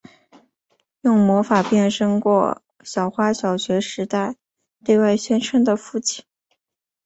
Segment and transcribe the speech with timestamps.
[1.01, 4.35] 用魔法变身过小花小学时代
[4.83, 6.25] 对外宣称的父亲。